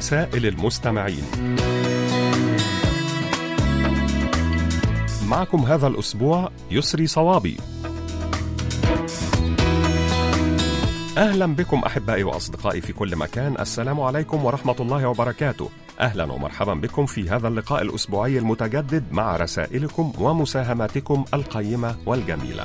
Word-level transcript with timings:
رسائل 0.00 0.46
المستمعين. 0.46 1.24
معكم 5.26 5.58
هذا 5.58 5.86
الأسبوع 5.86 6.50
يسري 6.70 7.06
صوابي. 7.06 7.56
أهلا 11.18 11.46
بكم 11.46 11.78
أحبائي 11.78 12.22
وأصدقائي 12.24 12.80
في 12.80 12.92
كل 12.92 13.16
مكان. 13.16 13.56
السلام 13.60 14.00
عليكم 14.00 14.44
ورحمة 14.44 14.76
الله 14.80 15.08
وبركاته. 15.08 15.68
أهلا 16.00 16.32
ومرحبا 16.32 16.74
بكم 16.74 17.06
في 17.06 17.30
هذا 17.30 17.48
اللقاء 17.48 17.82
الأسبوعي 17.82 18.38
المتجدد 18.38 19.04
مع 19.12 19.36
رسائلكم 19.36 20.12
ومساهماتكم 20.18 21.24
القيمة 21.34 21.96
والجميلة. 22.06 22.64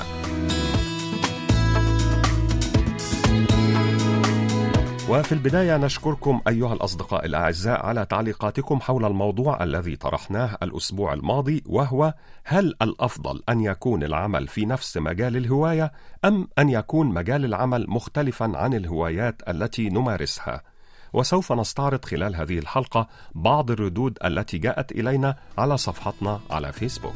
وفي 5.09 5.31
البداية 5.31 5.77
نشكركم 5.77 6.41
أيها 6.47 6.73
الأصدقاء 6.73 7.25
الأعزاء 7.25 7.85
على 7.85 8.05
تعليقاتكم 8.05 8.79
حول 8.79 9.05
الموضوع 9.05 9.63
الذي 9.63 9.95
طرحناه 9.95 10.57
الأسبوع 10.63 11.13
الماضي 11.13 11.63
وهو 11.65 12.13
هل 12.43 12.73
الأفضل 12.81 13.43
أن 13.49 13.61
يكون 13.61 14.03
العمل 14.03 14.47
في 14.47 14.65
نفس 14.65 14.97
مجال 14.97 15.37
الهواية 15.37 15.91
أم 16.25 16.47
أن 16.59 16.69
يكون 16.69 17.07
مجال 17.07 17.45
العمل 17.45 17.85
مختلفا 17.89 18.51
عن 18.55 18.73
الهوايات 18.73 19.41
التي 19.47 19.89
نمارسها؟ 19.89 20.61
وسوف 21.13 21.51
نستعرض 21.51 22.05
خلال 22.05 22.35
هذه 22.35 22.59
الحلقة 22.59 23.07
بعض 23.35 23.71
الردود 23.71 24.17
التي 24.25 24.57
جاءت 24.57 24.91
إلينا 24.91 25.35
على 25.57 25.77
صفحتنا 25.77 26.39
على 26.49 26.71
فيسبوك. 26.71 27.15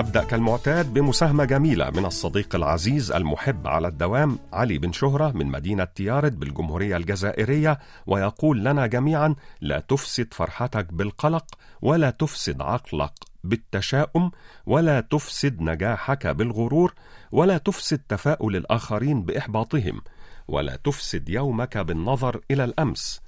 ونبدأ 0.00 0.24
كالمعتاد 0.24 0.92
بمساهمة 0.94 1.44
جميلة 1.44 1.90
من 1.90 2.04
الصديق 2.04 2.54
العزيز 2.54 3.12
المحب 3.12 3.66
على 3.66 3.88
الدوام 3.88 4.38
علي 4.52 4.78
بن 4.78 4.92
شهرة 4.92 5.30
من 5.30 5.46
مدينة 5.46 5.84
تيارد 5.84 6.40
بالجمهورية 6.40 6.96
الجزائرية 6.96 7.78
ويقول 8.06 8.64
لنا 8.64 8.86
جميعا 8.86 9.34
لا 9.60 9.80
تفسد 9.80 10.34
فرحتك 10.34 10.92
بالقلق 10.92 11.44
ولا 11.82 12.10
تفسد 12.10 12.62
عقلك 12.62 13.12
بالتشاؤم 13.44 14.30
ولا 14.66 15.00
تفسد 15.00 15.60
نجاحك 15.60 16.26
بالغرور 16.26 16.94
ولا 17.32 17.58
تفسد 17.58 18.00
تفاؤل 18.08 18.56
الآخرين 18.56 19.22
بإحباطهم 19.22 20.00
ولا 20.48 20.76
تفسد 20.76 21.28
يومك 21.28 21.78
بالنظر 21.78 22.40
إلى 22.50 22.64
الأمس. 22.64 23.20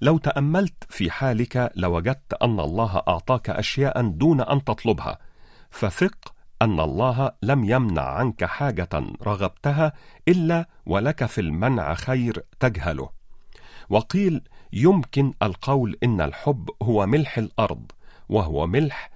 لو 0.00 0.18
تأملت 0.18 0.84
في 0.88 1.10
حالك 1.10 1.72
لوجدت 1.76 2.34
أن 2.42 2.60
الله 2.60 3.02
أعطاك 3.08 3.50
أشياء 3.50 4.08
دون 4.08 4.40
أن 4.40 4.64
تطلبها 4.64 5.18
فثق 5.74 6.34
أن 6.62 6.80
الله 6.80 7.32
لم 7.42 7.64
يمنع 7.64 8.02
عنك 8.02 8.44
حاجة 8.44 8.88
رغبتها 9.22 9.92
إلا 10.28 10.68
ولك 10.86 11.26
في 11.26 11.40
المنع 11.40 11.94
خير 11.94 12.44
تجهله. 12.60 13.10
وقيل 13.90 14.42
يمكن 14.72 15.32
القول 15.42 15.96
إن 16.02 16.20
الحب 16.20 16.70
هو 16.82 17.06
ملح 17.06 17.38
الأرض 17.38 17.92
وهو 18.28 18.66
ملح 18.66 19.10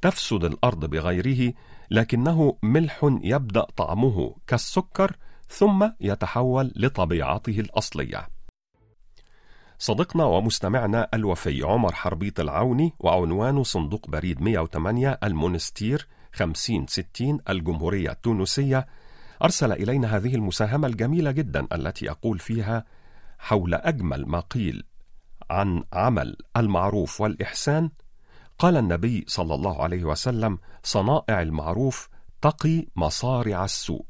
تفسد 0.00 0.44
الأرض 0.44 0.84
بغيره 0.84 1.52
لكنه 1.90 2.56
ملح 2.62 2.98
يبدأ 3.22 3.66
طعمه 3.76 4.36
كالسكر 4.46 5.16
ثم 5.48 5.88
يتحول 6.00 6.72
لطبيعته 6.76 7.60
الأصلية. 7.60 8.28
صديقنا 9.82 10.24
ومستمعنا 10.24 11.08
الوفي 11.14 11.62
عمر 11.62 11.92
حربيط 11.92 12.40
العوني 12.40 12.92
وعنوانه 12.98 13.62
صندوق 13.62 14.10
بريد 14.10 14.42
108 14.42 15.18
المونستير 15.24 16.08
5060 16.32 17.38
الجمهورية 17.48 18.10
التونسية. 18.10 18.86
أرسل 19.42 19.72
إلينا 19.72 20.16
هذه 20.16 20.34
المساهمة 20.34 20.88
الجميلة 20.88 21.30
جدا 21.30 21.66
التي 21.72 22.06
يقول 22.06 22.38
فيها 22.38 22.84
حول 23.38 23.74
أجمل 23.74 24.26
ما 24.26 24.40
قيل 24.40 24.84
عن 25.50 25.84
عمل 25.92 26.36
المعروف 26.56 27.20
والإحسان. 27.20 27.90
قال 28.58 28.76
النبي 28.76 29.24
صلى 29.28 29.54
الله 29.54 29.82
عليه 29.82 30.04
وسلم 30.04 30.58
صنائع 30.82 31.42
المعروف 31.42 32.08
تقي 32.42 32.86
مصارع 32.96 33.64
السوء 33.64 34.04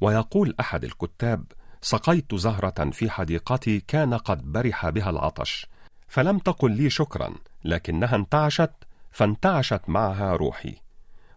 ويقول 0.00 0.54
أحد 0.60 0.84
الكتاب 0.84 1.44
سقيت 1.82 2.34
زهرة 2.34 2.90
في 2.90 3.10
حديقتي 3.10 3.80
كان 3.80 4.14
قد 4.14 4.52
برح 4.52 4.88
بها 4.88 5.10
العطش 5.10 5.66
فلم 6.08 6.38
تقل 6.38 6.70
لي 6.70 6.90
شكرا 6.90 7.34
لكنها 7.64 8.16
انتعشت 8.16 8.70
فانتعشت 9.10 9.80
معها 9.88 10.36
روحي. 10.36 10.76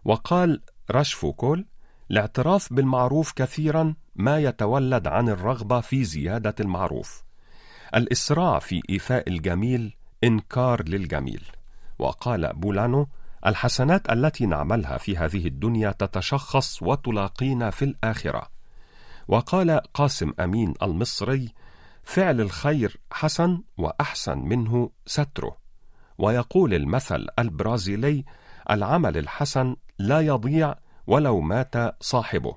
وقال 0.04 0.60
رشفوكول 0.90 1.66
الاعتراف 2.10 2.72
بالمعروف 2.72 3.32
كثيرا 3.32 3.94
ما 4.16 4.38
يتولد 4.38 5.06
عن 5.06 5.28
الرغبة 5.28 5.80
في 5.80 6.04
زيادة 6.04 6.54
المعروف. 6.60 7.22
الإسراع 7.94 8.58
في 8.58 8.82
إيفاء 8.90 9.28
الجميل 9.28 9.96
إنكار 10.24 10.88
للجميل. 10.88 11.44
وقال 11.98 12.52
بولانو 12.52 13.08
الحسنات 13.46 14.10
التي 14.10 14.46
نعملها 14.46 14.98
في 14.98 15.16
هذه 15.16 15.46
الدنيا 15.46 15.90
تتشخص 15.90 16.82
وتلاقينا 16.82 17.70
في 17.70 17.84
الآخرة. 17.84 18.53
وقال 19.28 19.80
قاسم 19.94 20.32
أمين 20.40 20.74
المصري 20.82 21.52
فعل 22.02 22.40
الخير 22.40 23.00
حسن 23.12 23.62
وأحسن 23.78 24.38
منه 24.38 24.90
ستره. 25.06 25.56
ويقول 26.18 26.74
المثل 26.74 27.26
البرازيلي 27.38 28.24
العمل 28.70 29.18
الحسن 29.18 29.76
لا 29.98 30.20
يضيع 30.20 30.74
ولو 31.06 31.40
مات 31.40 32.02
صاحبه. 32.02 32.56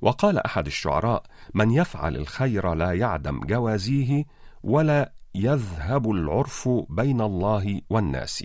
وقال 0.00 0.38
أحد 0.38 0.66
الشعراء 0.66 1.22
من 1.54 1.70
يفعل 1.70 2.16
الخير 2.16 2.74
لا 2.74 2.92
يعدم 2.92 3.40
جوازيه 3.40 4.24
ولا 4.62 5.12
يذهب 5.34 6.10
العرف 6.10 6.68
بين 6.88 7.20
الله 7.20 7.80
والناس. 7.90 8.44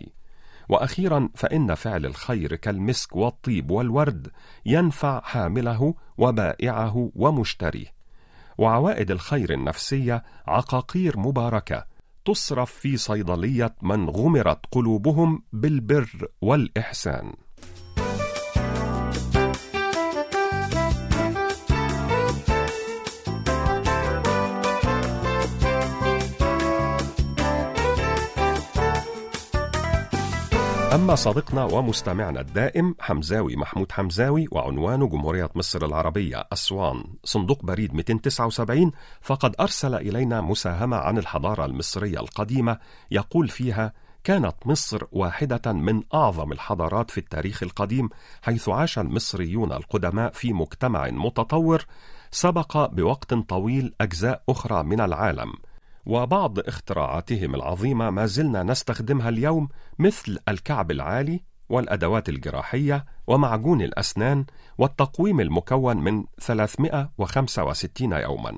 وأخيرا 0.69 1.29
فإن 1.35 1.75
فعل 1.75 2.05
الخير 2.05 2.55
كالمسك 2.55 3.15
والطيب 3.15 3.71
والورد 3.71 4.27
ينفع 4.65 5.21
حامله 5.21 5.93
وبائعه 6.17 7.11
ومشتريه. 7.15 7.97
وعوائد 8.57 9.11
الخير 9.11 9.53
النفسية 9.53 10.23
عقاقير 10.47 11.19
مباركة 11.19 11.85
تصرف 12.25 12.71
في 12.71 12.97
صيدلية 12.97 13.75
من 13.81 14.09
غمرت 14.09 14.65
قلوبهم 14.71 15.43
بالبر 15.53 16.27
والإحسان. 16.41 17.33
أما 31.07 31.15
صديقنا 31.15 31.63
ومستمعنا 31.63 32.41
الدائم 32.41 32.95
حمزاوي 32.99 33.55
محمود 33.55 33.91
حمزاوي 33.91 34.47
وعنوانه 34.51 35.07
جمهورية 35.07 35.49
مصر 35.55 35.85
العربية 35.85 36.47
أسوان. 36.53 37.03
صندوق 37.23 37.65
بريد 37.65 37.93
279 37.93 38.91
فقد 39.21 39.55
أرسل 39.59 39.95
إلينا 39.95 40.41
مساهمة 40.41 40.97
عن 40.97 41.17
الحضارة 41.17 41.65
المصرية 41.65 42.19
القديمة 42.19 42.77
يقول 43.11 43.47
فيها 43.47 43.93
كانت 44.23 44.55
مصر 44.65 45.03
واحدة 45.11 45.73
من 45.73 46.03
أعظم 46.13 46.51
الحضارات 46.51 47.11
في 47.11 47.17
التاريخ 47.17 47.63
القديم 47.63 48.09
حيث 48.41 48.69
عاش 48.69 48.99
المصريون 48.99 49.71
القدماء 49.71 50.31
في 50.31 50.53
مجتمع 50.53 51.09
متطور 51.09 51.85
سبق 52.31 52.85
بوقت 52.85 53.33
طويل 53.33 53.93
أجزاء 54.01 54.43
أخرى 54.49 54.83
من 54.83 55.01
العالم. 55.01 55.53
وبعض 56.07 56.59
اختراعاتهم 56.59 57.55
العظيمة 57.55 58.09
ما 58.09 58.25
زلنا 58.25 58.63
نستخدمها 58.63 59.29
اليوم 59.29 59.69
مثل 59.99 60.37
الكعب 60.49 60.91
العالي 60.91 61.43
والأدوات 61.69 62.29
الجراحية 62.29 63.05
ومعجون 63.27 63.81
الأسنان 63.81 64.45
والتقويم 64.77 65.39
المكون 65.39 65.97
من 65.97 66.23
365 66.39 68.13
يوما. 68.13 68.57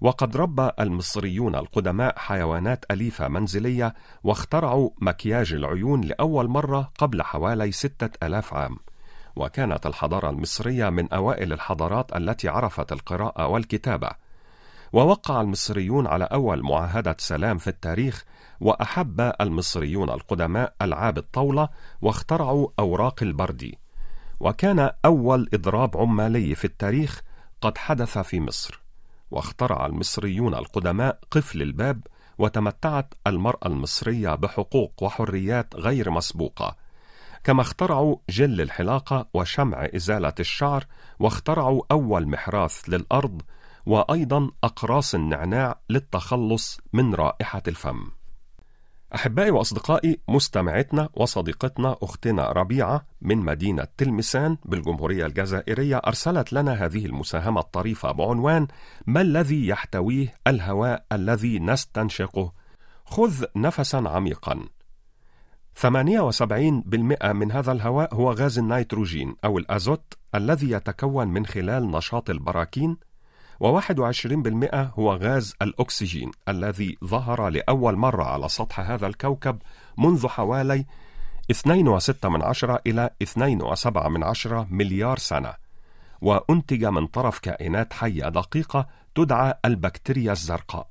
وقد 0.00 0.36
ربى 0.36 0.70
المصريون 0.80 1.54
القدماء 1.54 2.18
حيوانات 2.18 2.84
أليفة 2.90 3.28
منزلية 3.28 3.94
واخترعوا 4.24 4.90
مكياج 5.00 5.52
العيون 5.52 6.00
لأول 6.00 6.48
مرة 6.48 6.90
قبل 6.98 7.22
حوالي 7.22 7.72
ستة 7.72 8.26
ألاف 8.26 8.54
عام. 8.54 8.76
وكانت 9.36 9.86
الحضارة 9.86 10.30
المصرية 10.30 10.90
من 10.90 11.12
أوائل 11.12 11.52
الحضارات 11.52 12.16
التي 12.16 12.48
عرفت 12.48 12.92
القراءة 12.92 13.46
والكتابة. 13.46 14.23
ووقع 14.94 15.40
المصريون 15.40 16.06
على 16.06 16.24
أول 16.24 16.62
معاهدة 16.62 17.16
سلام 17.18 17.58
في 17.58 17.68
التاريخ 17.68 18.24
وأحب 18.60 19.32
المصريون 19.40 20.10
القدماء 20.10 20.74
ألعاب 20.82 21.18
الطاولة 21.18 21.68
واخترعوا 22.02 22.68
أوراق 22.78 23.22
البردي 23.22 23.78
وكان 24.40 24.90
أول 25.04 25.48
إضراب 25.54 25.96
عمالي 25.96 26.54
في 26.54 26.64
التاريخ 26.64 27.22
قد 27.60 27.78
حدث 27.78 28.18
في 28.18 28.40
مصر. 28.40 28.80
واخترع 29.30 29.86
المصريون 29.86 30.54
القدماء 30.54 31.18
قفل 31.30 31.62
الباب 31.62 32.00
وتمتعت 32.38 33.14
المرأة 33.26 33.66
المصرية 33.66 34.34
بحقوق 34.34 35.02
وحريات 35.02 35.76
غير 35.76 36.10
مسبوقة. 36.10 36.76
كما 37.44 37.60
اخترعوا 37.60 38.16
جل 38.30 38.60
الحلاقة 38.60 39.26
وشمع 39.34 39.88
إزالة 39.96 40.34
الشعر 40.40 40.84
واخترعوا 41.18 41.82
أول 41.90 42.28
محراث 42.28 42.88
للأرض 42.88 43.42
وأيضا 43.86 44.50
أقراص 44.64 45.14
النعناع 45.14 45.80
للتخلص 45.90 46.80
من 46.92 47.14
رائحة 47.14 47.62
الفم 47.68 48.04
أحبائي 49.14 49.50
وأصدقائي 49.50 50.20
مستمعتنا 50.28 51.08
وصديقتنا 51.14 51.96
أختنا 52.02 52.52
ربيعة 52.52 53.06
من 53.20 53.38
مدينة 53.38 53.86
تلمسان 53.96 54.56
بالجمهورية 54.64 55.26
الجزائرية 55.26 55.96
أرسلت 55.96 56.52
لنا 56.52 56.72
هذه 56.84 57.06
المساهمة 57.06 57.60
الطريفة 57.60 58.12
بعنوان 58.12 58.66
ما 59.06 59.20
الذي 59.20 59.66
يحتويه 59.66 60.34
الهواء 60.46 61.04
الذي 61.12 61.58
نستنشقه؟ 61.58 62.52
خذ 63.04 63.44
نفسا 63.56 63.96
عميقا 63.96 64.64
78% 65.82 65.86
من 67.24 67.52
هذا 67.52 67.72
الهواء 67.72 68.14
هو 68.14 68.32
غاز 68.32 68.58
النيتروجين 68.58 69.36
أو 69.44 69.58
الأزوت 69.58 70.14
الذي 70.34 70.70
يتكون 70.70 71.28
من 71.28 71.46
خلال 71.46 71.90
نشاط 71.90 72.30
البراكين 72.30 72.96
و21% 73.62 74.74
هو 74.74 75.14
غاز 75.16 75.54
الأكسجين 75.62 76.30
الذي 76.48 76.98
ظهر 77.04 77.48
لأول 77.48 77.96
مرة 77.96 78.24
على 78.24 78.48
سطح 78.48 78.80
هذا 78.80 79.06
الكوكب 79.06 79.58
منذ 79.98 80.28
حوالي 80.28 80.84
2.6 81.52 82.26
من 82.26 82.42
عشرة 82.42 82.80
إلى 82.86 83.10
2.7 83.24 84.06
من 84.06 84.24
عشرة 84.24 84.66
مليار 84.70 85.18
سنة 85.18 85.54
وأنتج 86.20 86.84
من 86.84 87.06
طرف 87.06 87.38
كائنات 87.38 87.92
حية 87.92 88.28
دقيقة 88.28 88.86
تدعى 89.14 89.54
البكتيريا 89.64 90.32
الزرقاء. 90.32 90.88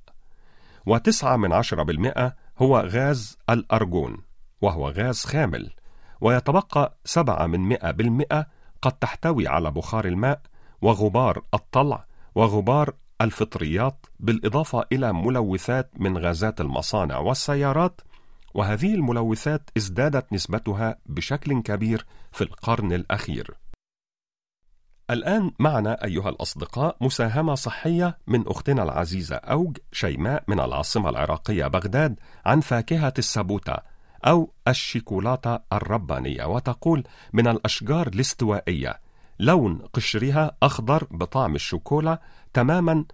وتسعة 0.85 1.37
من 1.37 1.53
عشرة 1.53 1.83
بالمئة 1.83 2.35
هو 2.57 2.79
غاز 2.79 3.37
الأرجون 3.49 4.17
وهو 4.61 4.89
غاز 4.89 5.25
خامل 5.25 5.71
ويتبقى 6.21 6.97
سبعة 7.05 7.47
من 7.47 7.59
مئة 7.59 7.91
بالمئة 7.91 8.45
قد 8.81 8.91
تحتوي 8.91 9.47
على 9.47 9.71
بخار 9.71 10.05
الماء 10.05 10.41
وغبار 10.81 11.43
الطلع 11.53 12.05
وغبار 12.35 12.93
الفطريات 13.21 14.05
بالإضافة 14.19 14.85
إلى 14.91 15.13
ملوثات 15.13 15.91
من 15.97 16.17
غازات 16.17 16.61
المصانع 16.61 17.17
والسيارات 17.17 18.01
وهذه 18.53 18.93
الملوثات 18.93 19.69
ازدادت 19.77 20.33
نسبتها 20.33 20.97
بشكل 21.05 21.61
كبير 21.61 22.05
في 22.31 22.43
القرن 22.43 22.93
الأخير. 22.93 23.57
الآن 25.09 25.51
معنا 25.59 26.03
أيها 26.03 26.29
الأصدقاء 26.29 26.97
مساهمة 27.01 27.55
صحية 27.55 28.17
من 28.27 28.47
أختنا 28.47 28.83
العزيزة 28.83 29.35
أوج 29.35 29.77
شيماء 29.91 30.43
من 30.47 30.59
العاصمة 30.59 31.09
العراقية 31.09 31.67
بغداد 31.67 32.19
عن 32.45 32.59
فاكهة 32.59 33.13
السبوتة 33.17 33.75
أو 34.25 34.53
الشيكولاتة 34.67 35.59
الربانية 35.73 36.45
وتقول 36.45 37.03
من 37.33 37.47
الأشجار 37.47 38.07
الاستوائية 38.07 38.99
لون 39.39 39.81
قشرها 39.93 40.57
أخضر 40.63 41.07
بطعم 41.11 41.55
الشوكولا 41.55 42.21
تماما 42.53 43.05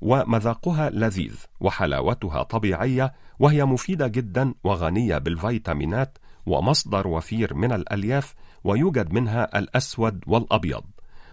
ومذاقها 0.00 0.90
لذيذ 0.90 1.36
وحلاوتها 1.60 2.42
طبيعية 2.42 3.12
وهي 3.38 3.64
مفيدة 3.64 4.06
جدا 4.06 4.54
وغنية 4.64 5.18
بالفيتامينات 5.18 6.18
ومصدر 6.46 7.08
وفير 7.08 7.54
من 7.54 7.72
الألياف 7.72 8.34
ويوجد 8.64 9.12
منها 9.12 9.58
الأسود 9.58 10.24
والأبيض 10.26 10.84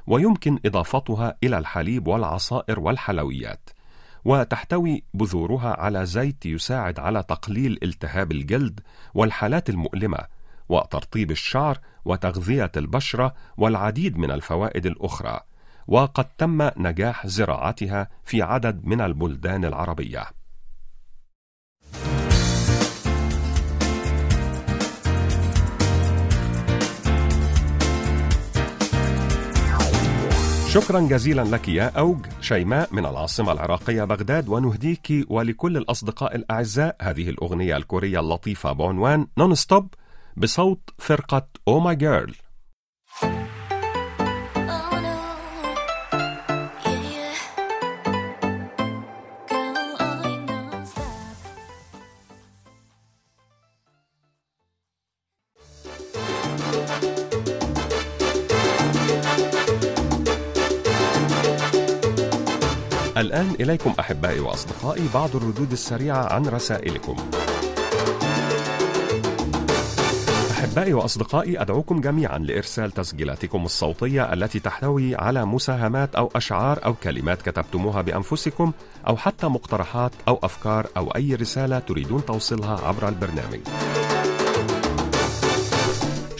ويمكن 0.07 0.59
إضافتها 0.65 1.37
إلى 1.43 1.57
الحليب 1.57 2.07
والعصائر 2.07 2.79
والحلويات 2.79 3.69
وتحتوي 4.25 5.03
بذورها 5.13 5.79
على 5.79 6.05
زيت 6.05 6.45
يساعد 6.45 6.99
على 6.99 7.23
تقليل 7.23 7.79
التهاب 7.83 8.31
الجلد 8.31 8.79
والحالات 9.13 9.69
المؤلمة 9.69 10.17
وترطيب 10.69 11.31
الشعر 11.31 11.79
وتغذية 12.05 12.71
البشرة 12.77 13.33
والعديد 13.57 14.17
من 14.17 14.31
الفوائد 14.31 14.85
الأخرى 14.85 15.39
وقد 15.87 16.25
تم 16.37 16.69
نجاح 16.77 17.27
زراعتها 17.27 18.07
في 18.23 18.41
عدد 18.41 18.85
من 18.85 19.01
البلدان 19.01 19.65
العربية. 19.65 20.25
شكرا 30.73 30.99
جزيلا 30.99 31.41
لك 31.41 31.69
يا 31.69 31.99
أوج. 31.99 32.25
شيماء 32.41 32.93
من 32.93 33.05
العاصمة 33.05 33.51
العراقية 33.51 34.03
بغداد 34.03 34.49
ونهديك 34.49 35.25
ولكل 35.29 35.77
الأصدقاء 35.77 36.35
الأعزاء. 36.35 36.95
هذه 37.01 37.29
الأغنية 37.29 37.77
الكورية 37.77 38.19
اللطيفة 38.19 38.71
بعنوان 38.71 39.27
Nonstop 39.37 39.93
بصوت 40.37 40.89
فرقة 40.99 41.47
Oh 41.67 41.79
My 41.79 41.95
Girl 41.95 42.35
الآن 63.17 63.55
إليكم 63.59 63.93
أحبائي 63.99 64.39
وأصدقائي 64.39 65.07
بعض 65.13 65.35
الردود 65.35 65.71
السريعة 65.71 66.33
عن 66.33 66.45
رسائلكم. 66.45 67.15
أحبائي 70.63 70.93
وأصدقائي 70.93 71.61
أدعوكم 71.61 72.01
جميعا 72.01 72.37
لإرسال 72.37 72.91
تسجيلاتكم 72.91 73.65
الصوتية 73.65 74.33
التي 74.33 74.59
تحتوي 74.59 75.15
على 75.15 75.45
مساهمات 75.45 76.15
أو 76.15 76.29
أشعار 76.35 76.85
أو 76.85 76.93
كلمات 76.93 77.41
كتبتموها 77.41 78.01
بأنفسكم 78.01 78.71
أو 79.07 79.17
حتى 79.17 79.47
مقترحات 79.47 80.11
أو 80.27 80.39
أفكار 80.43 80.87
أو 80.97 81.11
أي 81.11 81.35
رسالة 81.35 81.79
تريدون 81.79 82.25
توصيلها 82.25 82.87
عبر 82.87 83.07
البرنامج. 83.07 83.59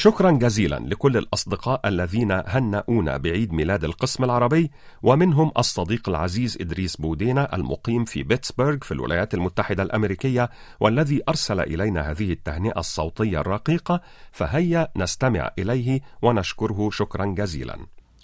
شكرا 0.04 0.32
جزيلا 0.32 0.80
لكل 0.80 1.18
الأصدقاء 1.18 1.82
الذين 1.86 2.32
هنؤونا 2.32 3.18
بعيد 3.18 3.54
ميلاد 3.54 3.84
القسم 3.84 4.24
العربي 4.24 4.72
ومنهم 5.04 5.52
الصديق 5.58 6.10
العزيز 6.10 6.58
إدريس 6.62 6.96
بودينا 6.96 7.56
المقيم 7.56 8.06
في 8.06 8.24
بيتسبرغ 8.24 8.78
في 8.82 8.92
الولايات 8.92 9.34
المتحدة 9.34 9.84
الأمريكية 9.84 10.50
والذي 10.80 11.22
أرسل 11.30 11.60
إلينا 11.60 12.12
هذه 12.12 12.32
التهنئة 12.32 12.80
الصوتية 12.80 13.40
الرقيقة 13.40 14.02
فهيا 14.32 14.88
نستمع 14.96 15.52
إليه 15.60 16.02
ونشكره 16.22 16.90
شكرا 16.90 17.26
جزيلا. 17.26 17.78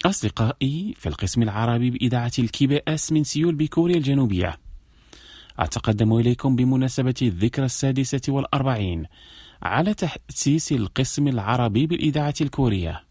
أصدقائي 0.06 0.94
في 0.96 1.08
القسم 1.08 1.42
العربي 1.42 1.90
بإذاعة 1.90 2.32
ال 2.38 2.80
KBS 2.88 3.12
من 3.12 3.24
سيول 3.24 3.54
بكوريا 3.54 3.96
الجنوبية 3.96 4.56
أتقدم 5.58 6.12
إليكم 6.12 6.56
بمناسبة 6.56 7.14
الذكرى 7.22 7.64
السادسة 7.64 8.20
والأربعين 8.28 9.06
على 9.62 9.94
تأسيس 9.94 10.72
القسم 10.72 11.28
العربي 11.28 11.86
بالإذاعة 11.86 12.34
الكورية 12.40 13.04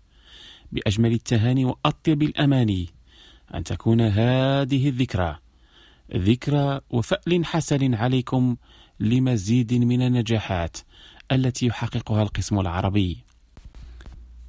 بأجمل 0.72 1.13
التهاني 1.13 1.65
وأطيب 1.65 2.24
الأماني 2.24 2.89
أن 3.53 3.63
تكون 3.63 4.01
هذه 4.01 4.89
الذكرى 4.89 5.39
ذكرى 6.15 6.82
وفأل 6.89 7.46
حسن 7.46 7.94
عليكم 7.94 8.56
لمزيد 9.00 9.74
من 9.74 10.01
النجاحات 10.01 10.77
التي 11.32 11.65
يحققها 11.65 12.24
القسم 12.24 12.60
العربي. 12.60 13.18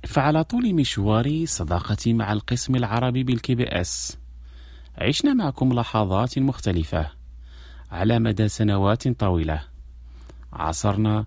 فعلى 0.07 0.45
طول 0.45 0.75
مشوار 0.75 1.45
صداقتي 1.47 2.12
مع 2.12 2.33
القسم 2.33 2.76
العربي 2.76 3.25
بال 3.25 3.54
KBS 3.54 4.18
عشنا 4.99 5.35
معكم 5.35 5.73
لحظات 5.73 6.38
مختلفة 6.38 7.11
على 7.90 8.19
مدى 8.19 8.49
سنوات 8.49 9.09
طويلة. 9.09 9.62
عاصرنا 10.52 11.26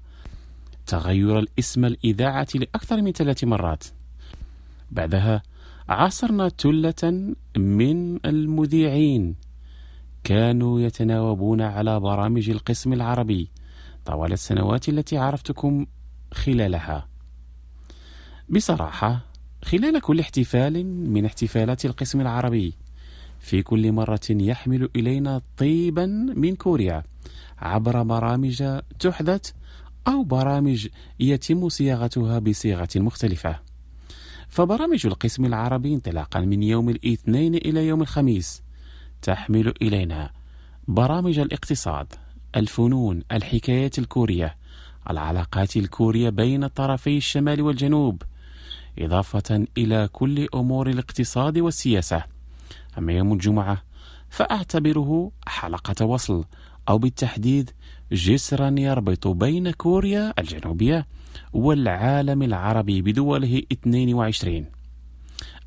تغير 0.87 1.39
الاسم 1.39 1.85
الإذاعة 1.85 2.47
لأكثر 2.55 3.01
من 3.01 3.11
ثلاث 3.11 3.43
مرات. 3.43 3.83
بعدها 4.91 5.43
عاصرنا 5.89 6.49
تلة 6.49 7.33
من 7.57 8.25
المذيعين. 8.25 9.35
كانوا 10.23 10.79
يتناوبون 10.79 11.61
على 11.61 11.99
برامج 11.99 12.49
القسم 12.49 12.93
العربي 12.93 13.49
طوال 14.05 14.33
السنوات 14.33 14.89
التي 14.89 15.17
عرفتكم 15.17 15.85
خلالها. 16.33 17.07
بصراحة 18.49 19.19
خلال 19.63 20.01
كل 20.01 20.19
احتفال 20.19 20.85
من 20.85 21.25
احتفالات 21.25 21.85
القسم 21.85 22.21
العربي 22.21 22.73
في 23.39 23.63
كل 23.63 23.91
مرة 23.91 24.19
يحمل 24.29 24.89
إلينا 24.95 25.41
طيبا 25.57 26.05
من 26.35 26.55
كوريا 26.55 27.03
عبر 27.57 28.03
برامج 28.03 28.79
تحدث 28.99 29.51
أو 30.07 30.23
برامج 30.23 30.87
يتم 31.19 31.69
صياغتها 31.69 32.39
بصيغة 32.39 32.89
مختلفة. 32.95 33.59
فبرامج 34.49 35.05
القسم 35.05 35.45
العربي 35.45 35.93
انطلاقا 35.93 36.39
من 36.39 36.63
يوم 36.63 36.89
الاثنين 36.89 37.55
إلى 37.55 37.87
يوم 37.87 38.01
الخميس 38.01 38.63
تحمل 39.21 39.73
إلينا 39.81 40.31
برامج 40.87 41.39
الاقتصاد 41.39 42.13
الفنون 42.55 43.23
الحكايات 43.31 43.99
الكورية 43.99 44.57
العلاقات 45.09 45.77
الكورية 45.77 46.29
بين 46.29 46.67
طرفي 46.67 47.17
الشمال 47.17 47.61
والجنوب 47.61 48.21
إضافة 48.99 49.65
إلى 49.77 50.09
كل 50.11 50.47
أمور 50.55 50.89
الاقتصاد 50.89 51.57
والسياسة. 51.57 52.23
أما 52.97 53.13
يوم 53.13 53.33
الجمعة 53.33 53.83
فأعتبره 54.29 55.31
حلقة 55.47 56.05
وصل 56.05 56.45
أو 56.89 56.97
بالتحديد 56.97 57.71
جسرا 58.13 58.75
يربط 58.77 59.27
بين 59.27 59.71
كوريا 59.71 60.33
الجنوبية 60.39 61.07
والعالم 61.53 62.43
العربي 62.43 63.01
بدوله 63.01 63.61
22 63.71 64.65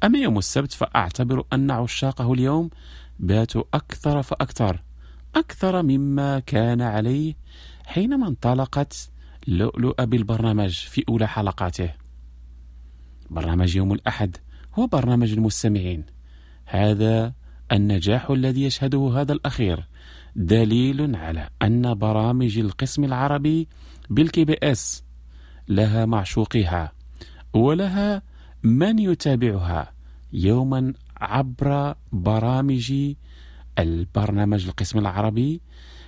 أما 0.05 0.19
يوم 0.19 0.39
السبت 0.39 0.73
فأعتبر 0.73 1.45
أن 1.53 1.71
عشاقه 1.71 2.33
اليوم 2.33 2.71
باتوا 3.19 3.65
أكثر 3.75 4.23
فأكثر 4.23 4.83
أكثر 5.37 5.83
مما 5.83 6.39
كان 6.39 6.83
عليه 6.83 7.35
حينما 7.87 8.29
انطلقت 8.29 9.11
لؤلؤ 9.47 10.05
بالبرنامج 10.05 10.75
في 10.75 11.05
أولى 11.09 11.29
حلقاته. 11.29 11.91
برنامج 13.31 13.77
يوم 13.77 13.93
الأحد 13.93 14.37
هو 14.75 14.87
برنامج 14.87 15.33
المستمعين. 15.33 16.05
هذا 16.65 17.33
النجاح 17.73 18.31
الذي 18.31 18.63
يشهده 18.63 19.13
هذا 19.17 19.33
الأخير. 19.33 19.85
دليل 20.37 21.17
على 21.17 21.49
أن 21.63 21.95
برامج 21.95 22.59
القسم 22.59 23.05
العربي 23.05 23.69
بال 24.11 24.45
KBS 24.45 25.05
لها 25.69 26.07
معشوقها 26.07 26.93
ولها 27.55 28.23
من 28.63 28.99
يتابعها 28.99 29.93
يوما 30.33 30.95
عبر 31.17 31.95
برامج 32.13 33.15
البرنامج 33.79 34.67
القسم 34.67 34.99
العربي 34.99 35.61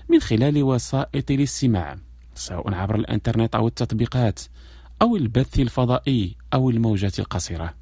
من 0.08 0.20
خلال 0.20 0.62
وسائط 0.62 1.30
الاستماع 1.30 1.98
سواء 2.34 2.74
عبر 2.74 2.94
الإنترنت 2.96 3.54
أو 3.54 3.66
التطبيقات 3.66 4.40
أو 5.02 5.16
البث 5.16 5.60
الفضائي 5.60 6.36
أو 6.54 6.70
الموجات 6.70 7.18
القصيرة. 7.18 7.74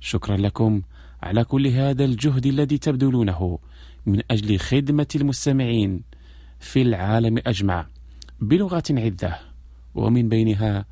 شكرا 0.00 0.36
لكم 0.36 0.82
على 1.22 1.44
كل 1.44 1.66
هذا 1.66 2.04
الجهد 2.04 2.46
الذي 2.46 2.78
تبذلونه. 2.78 3.58
من 4.06 4.20
أجل 4.30 4.58
خدمة 4.58 5.06
المستمعين 5.14 6.02
في 6.60 6.82
العالم 6.82 7.38
أجمع 7.46 7.86
بلغات 8.40 8.92
عدة 8.92 9.38
ومن 9.94 10.28
بينها 10.28 10.86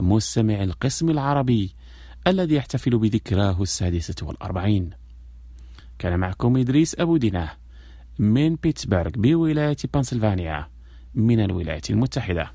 مستمع 0.00 0.62
القسم 0.62 1.10
العربي 1.10 1.74
الذي 2.26 2.54
يحتفل 2.54 2.98
بذكراه 2.98 3.62
السادسة 3.62 4.26
والأربعين. 4.26 4.90
كان 5.98 6.18
معكم 6.18 6.56
إدريس 6.56 7.00
أبو 7.00 7.16
ديناه 7.16 7.50
من 8.18 8.56
بيتسبرغ 8.56 9.10
بولاية 9.16 9.76
بنسلفانيا 9.94 10.68
من 11.14 11.40
الولايات 11.40 11.90
المتحدة. 11.90 12.52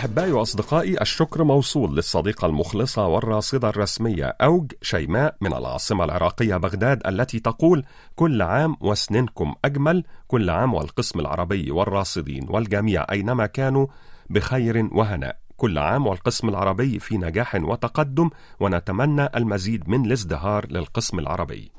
أحبائي 0.00 0.32
وأصدقائي 0.32 1.00
الشكر 1.00 1.44
موصول 1.44 1.96
للصديقة 1.96 2.46
المخلصة 2.46 3.06
والراصدة 3.06 3.68
الرسمية 3.68 4.24
أوج 4.24 4.72
شيماء 4.82 5.36
من 5.40 5.52
العاصمة 5.52 6.04
العراقية 6.04 6.56
بغداد 6.56 7.06
التي 7.06 7.40
تقول 7.40 7.84
كل 8.16 8.42
عام 8.42 8.76
وسننكم 8.80 9.54
أجمل 9.64 10.04
كل 10.28 10.50
عام 10.50 10.74
والقسم 10.74 11.20
العربي 11.20 11.70
والراصدين 11.70 12.46
والجميع 12.50 13.06
أينما 13.12 13.46
كانوا 13.46 13.86
بخير 14.30 14.88
وهناء. 14.92 15.36
كل 15.56 15.78
عام 15.78 16.06
والقسم 16.06 16.48
العربي 16.48 16.98
في 16.98 17.18
نجاح 17.18 17.54
وتقدم 17.54 18.30
ونتمنى 18.60 19.28
المزيد 19.36 19.88
من 19.88 20.04
الازدهار 20.04 20.66
للقسم 20.70 21.18
العربي. 21.18 21.72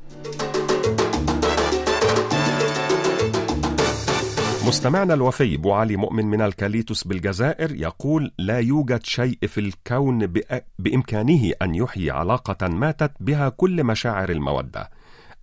مستمعنا 4.72 5.14
الوفي 5.14 5.58
بو 5.58 5.74
علي 5.74 5.96
مؤمن 5.96 6.26
من 6.26 6.42
الكاليتوس 6.42 7.04
بالجزائر 7.04 7.76
يقول 7.76 8.32
لا 8.38 8.60
يوجد 8.60 9.04
شيء 9.04 9.38
في 9.48 9.60
الكون 9.60 10.34
بإمكانه 10.80 11.52
أن 11.62 11.76
يحيي 11.76 12.12
علاقة 12.12 12.68
ماتت 12.68 13.12
بها 13.20 13.50
كل 13.50 13.84
مشاعر 13.84 14.30
المودة. 14.30 14.90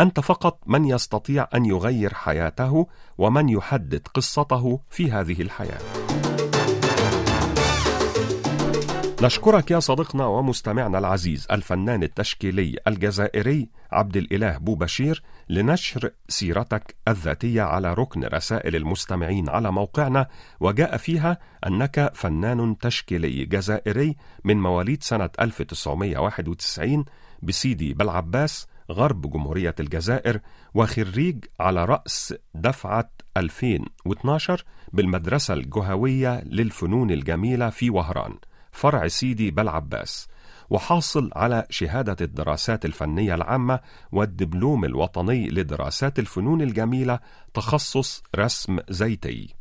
أنت 0.00 0.20
فقط 0.20 0.58
من 0.66 0.85
يستطيع 0.85 1.49
أن 1.54 1.64
يغير 1.64 2.14
حياته 2.14 2.87
ومن 3.18 3.49
يحدد 3.49 4.08
قصته 4.14 4.80
في 4.90 5.11
هذه 5.11 5.42
الحياة. 5.42 6.07
نشكرك 9.22 9.70
يا 9.70 9.80
صديقنا 9.80 10.26
ومستمعنا 10.26 10.98
العزيز 10.98 11.46
الفنان 11.50 12.02
التشكيلي 12.02 12.76
الجزائري 12.87 13.68
عبد 13.92 14.16
الإله 14.16 14.58
بو 14.58 14.75
بشير 14.75 15.22
لنشر 15.48 16.10
سيرتك 16.28 16.96
الذاتية 17.08 17.62
على 17.62 17.94
ركن 17.94 18.25
رسائل 18.25 18.76
المستمعين 18.76 19.48
على 19.48 19.72
موقعنا 19.72 20.26
وجاء 20.60 20.96
فيها 20.96 21.38
أنك 21.66 22.10
فنان 22.14 22.78
تشكيلي 22.78 23.44
جزائري 23.44 24.16
من 24.44 24.56
مواليد 24.60 25.02
سنة 25.02 25.30
1991 25.40 27.04
بسيدي 27.42 27.94
بالعباس 27.94 28.66
غرب 28.90 29.30
جمهورية 29.30 29.75
الجزائر 29.80 30.40
وخريج 30.75 31.44
على 31.60 31.84
رأس 31.84 32.34
دفعة 32.54 33.10
2012 33.37 34.64
بالمدرسة 34.92 35.54
الجهوية 35.54 36.40
للفنون 36.44 37.10
الجميلة 37.10 37.70
في 37.70 37.90
وهران. 37.90 38.34
فرع 38.78 39.08
سيدي 39.08 39.50
بالعباس 39.50 40.28
وحاصل 40.70 41.30
على 41.37 41.66
شهادة 41.70 42.16
الدراسات 42.20 42.85
الفنية 42.85 43.35
العامة 43.35 43.80
والدبلوم 44.12 44.85
الوطني 44.85 45.49
لدراسات 45.49 46.18
الفنون 46.18 46.62
الجميلة 46.62 47.18
تخصص 47.54 48.23
رسم 48.37 48.78
زيتي. 48.88 49.57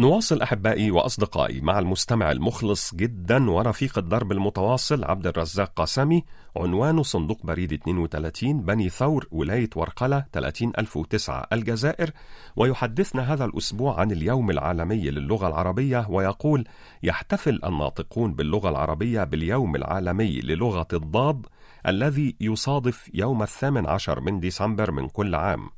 نواصل 0.00 0.42
أحبائي 0.42 0.90
وأصدقائي 0.90 1.60
مع 1.60 1.78
المستمع 1.78 2.30
المخلص 2.32 2.94
جدا 2.94 3.50
ورفيق 3.50 3.98
الدرب 3.98 4.32
المتواصل 4.32 5.04
عبد 5.04 5.26
الرزاق 5.26 5.72
قاسمي 5.76 6.24
عنوانه 6.56 7.02
صندوق 7.02 7.46
بريد 7.46 7.72
32 7.72 8.60
بني 8.60 8.88
ثور 8.88 9.28
ولاية 9.30 9.70
ورقلة 9.76 10.24
30009 10.32 11.46
الجزائر. 11.52 12.10
ويحدثنا 12.56 13.32
هذا 13.32 13.44
الأسبوع 13.44 14.00
عن 14.00 14.10
اليوم 14.10 14.50
العالمي 14.50 15.10
للغة 15.10 15.48
العربية 15.48 16.06
ويقول 16.10 16.64
يحتفل 17.02 17.60
الناطقون 17.64 18.34
باللغة 18.34 18.68
العربية 18.68 19.24
باليوم 19.24 19.76
العالمي 19.76 20.40
للغة 20.40 20.88
الضاد 20.92 21.46
الذي 21.86 22.36
يصادف 22.40 23.10
يوم 23.14 23.42
الثامن 23.42 23.86
عشر 23.86 24.20
من 24.20 24.40
ديسمبر 24.40 24.90
من 24.90 25.08
كل 25.08 25.34
عام. 25.34 25.70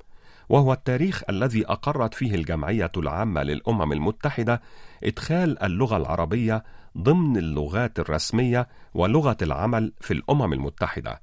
وهو 0.49 0.73
التاريخ 0.73 1.23
الذي 1.31 1.67
أقرت 1.67 2.15
فيه 2.15 2.35
الجمعية 2.35 2.91
العامة 2.97 3.43
للأمم 3.43 3.93
المتحدة 3.93 4.63
إدخال 5.05 5.63
اللغة 5.63 5.97
العربية 5.97 6.65
ضمن 6.99 7.37
اللغات 7.37 7.99
الرسمية 7.99 8.69
ولغة 8.95 9.37
العمل 9.43 9.93
في 10.01 10.15
الأمم 10.15 10.53
المتحدة. 10.53 11.23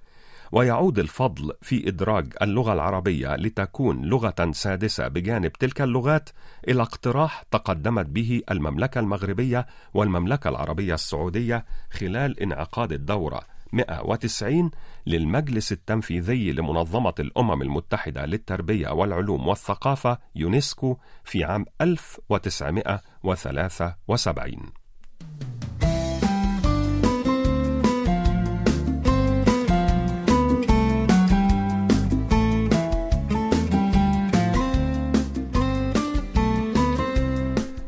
ويعود 0.51 0.99
الفضل 0.99 1.53
في 1.61 1.87
إدراج 1.87 2.33
اللغة 2.41 2.73
العربية 2.73 3.35
لتكون 3.35 4.05
لغة 4.05 4.51
سادسة 4.51 5.07
بجانب 5.07 5.51
تلك 5.51 5.81
اللغات 5.81 6.29
إلى 6.67 6.81
اقتراح 6.81 7.43
تقدمت 7.51 8.05
به 8.05 8.41
المملكة 8.51 8.99
المغربية 8.99 9.67
والمملكة 9.93 10.49
العربية 10.49 10.93
السعودية 10.93 11.65
خلال 11.91 12.39
انعقاد 12.39 12.91
الدورة 12.91 13.56
190 13.73 14.71
للمجلس 15.05 15.71
التنفيذي 15.71 16.51
لمنظمة 16.51 17.13
الأمم 17.19 17.61
المتحدة 17.61 18.25
للتربية 18.25 18.89
والعلوم 18.89 19.47
والثقافة 19.47 20.17
يونسكو 20.35 20.97
في 21.23 21.43
عام 21.43 21.65
1973 21.81 24.71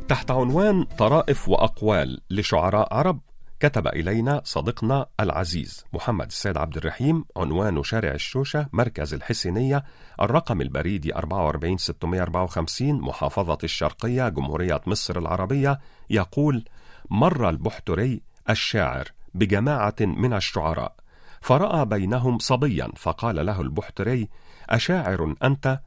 تحت 0.09 0.31
عنوان 0.31 0.83
طرائف 0.83 1.49
وأقوال 1.49 2.21
لشعراء 2.29 2.93
عرب 2.93 3.19
كتب 3.59 3.87
إلينا 3.87 4.41
صديقنا 4.43 5.05
العزيز 5.19 5.85
محمد 5.93 6.25
السيد 6.25 6.57
عبد 6.57 6.77
الرحيم 6.77 7.25
عنوان 7.37 7.83
شارع 7.83 8.11
الشوشة 8.11 8.69
مركز 8.73 9.13
الحسينية 9.13 9.83
الرقم 10.21 10.61
البريدي 10.61 11.15
44654 11.15 13.01
محافظة 13.01 13.57
الشرقية 13.63 14.29
جمهورية 14.29 14.81
مصر 14.87 15.19
العربية 15.19 15.79
يقول 16.09 16.65
مر 17.09 17.49
البحتري 17.49 18.21
الشاعر 18.49 19.07
بجماعة 19.33 19.95
من 19.99 20.33
الشعراء 20.33 20.95
فرأى 21.41 21.85
بينهم 21.85 22.39
صبيا 22.39 22.87
فقال 22.95 23.45
له 23.45 23.61
البحتري 23.61 24.29
أشاعر 24.69 25.35
أنت؟ 25.43 25.79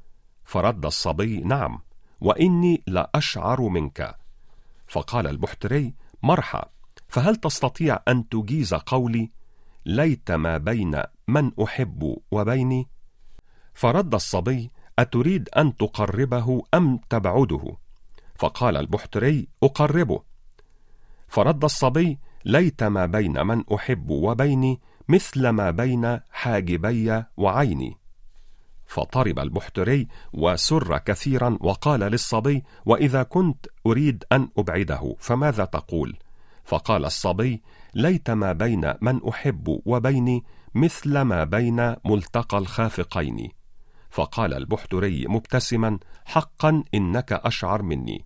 فرد 0.45 0.87
الصبي 0.87 1.41
نعم 1.41 1.79
وإني 2.21 2.83
لأشعر 2.87 3.61
منك 3.61 4.17
فقال 4.87 5.27
البحتري 5.27 5.95
مرحى 6.23 6.63
فهل 7.13 7.37
تستطيع 7.37 7.99
أن 8.09 8.29
تجيز 8.29 8.75
قولي 8.75 9.31
ليت 9.87 10.31
ما 10.31 10.59
بين 10.59 11.03
من 11.29 11.51
أحب 11.63 12.17
وبيني؟ 12.31 12.89
فرد 13.75 14.15
الصبي 14.15 14.71
أتريد 14.99 15.49
أن 15.49 15.77
تقربه 15.77 16.63
أم 16.75 17.01
تبعده؟ 17.11 17.77
فقال 18.35 18.77
البحتري 18.77 19.49
أقربه. 19.63 20.23
فرد 21.29 21.65
الصبي 21.65 22.19
ليت 22.45 22.83
ما 22.83 23.07
بين 23.07 23.47
من 23.47 23.65
أحب 23.75 24.11
وبيني 24.11 24.81
مثل 25.09 25.49
ما 25.49 25.71
بين 25.71 26.21
حاجبي 26.31 27.25
وعيني. 27.37 27.97
فطرب 28.87 29.39
البحتري 29.39 30.09
وسر 30.33 30.99
كثيرا 30.99 31.59
وقال 31.61 32.01
للصبي 32.01 32.65
وإذا 32.87 33.23
كنت 33.23 33.67
أريد 33.87 34.25
أن 34.33 34.49
أبعده 34.59 35.17
فماذا 35.19 35.65
تقول؟ 35.65 36.19
فقال 36.65 37.05
الصبي 37.05 37.63
ليت 37.95 38.31
ما 38.31 38.53
بين 38.53 38.95
من 39.01 39.29
أحب 39.29 39.81
وبيني 39.85 40.45
مثل 40.75 41.21
ما 41.21 41.45
بين 41.45 41.97
ملتقى 42.05 42.59
الخافقين. 42.59 43.49
فقال 44.11 44.55
البحتري 44.55 45.27
مبتسما 45.29 45.99
حقا 46.25 46.85
إنك 46.95 47.33
أشعر 47.33 47.83
مني. 47.83 48.25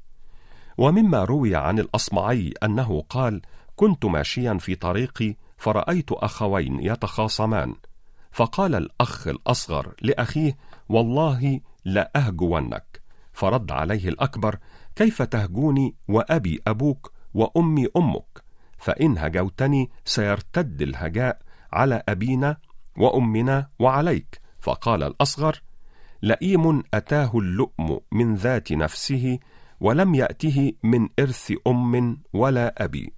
ومما 0.79 1.25
روي 1.25 1.57
عن 1.57 1.79
الأصمعي 1.79 2.53
أنه 2.63 3.05
قال 3.11 3.43
كنت 3.77 4.05
ماشيا 4.05 4.55
في 4.55 4.75
طريقي 4.75 5.37
فرأيت 5.57 6.13
أخوين 6.13 6.81
يتخاصمان. 6.81 7.75
فقال 8.33 8.75
الأخ 8.75 9.29
الأصغر 9.29 9.95
لأخيه 10.03 10.57
والله 10.89 11.61
لأهجونك. 11.85 13.03
فرد 13.33 13.73
عليه 13.73 14.09
الأكبر 14.09 14.59
كيف 14.97 15.23
تهجوني 15.23 15.95
وأبي 16.09 16.61
أبوك 16.67 17.13
وأمي 17.37 17.87
أمك 17.97 18.45
فإن 18.79 19.19
هجوتني 19.19 19.91
سيرتد 20.05 20.83
الهجاء 20.83 21.39
على 21.73 22.03
أبينا 22.09 22.57
وأمنا 22.99 23.69
وعليك. 23.79 24.41
فقال 24.59 25.03
الأصغر 25.03 25.63
لئيم 26.23 26.83
أتاه 26.95 27.31
اللؤم 27.35 28.01
من 28.13 28.35
ذات 28.35 28.73
نفسه 28.73 29.39
ولم 29.81 30.15
يأته 30.15 30.73
من 30.83 31.09
إرث 31.19 31.53
أم 31.67 32.23
ولا 32.33 32.85
أبي. 32.85 33.13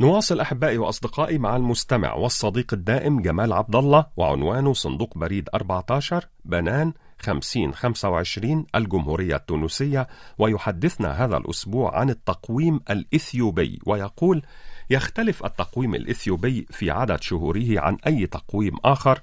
نواصل 0.00 0.40
أحبائي 0.40 0.78
وأصدقائي 0.78 1.38
مع 1.38 1.56
المستمع 1.56 2.14
والصديق 2.14 2.74
الدائم 2.74 3.22
جمال 3.22 3.52
عبد 3.52 3.76
الله 3.76 4.06
وعنوانه 4.16 4.72
صندوق 4.72 5.18
بريد 5.18 5.48
14 5.54 6.28
بنان 6.44 6.92
5025 7.22 8.66
الجمهورية 8.74 9.36
التونسية 9.36 10.08
ويحدثنا 10.38 11.24
هذا 11.24 11.36
الأسبوع 11.36 11.98
عن 11.98 12.10
التقويم 12.10 12.80
الإثيوبي 12.90 13.78
ويقول 13.86 14.42
يختلف 14.90 15.44
التقويم 15.44 15.94
الإثيوبي 15.94 16.66
في 16.70 16.90
عدد 16.90 17.22
شهوره 17.22 17.80
عن 17.80 17.96
أي 18.06 18.26
تقويم 18.26 18.76
آخر 18.84 19.20